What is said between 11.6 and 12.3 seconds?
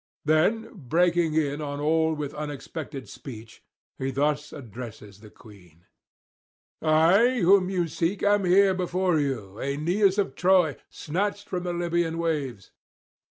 the Libyan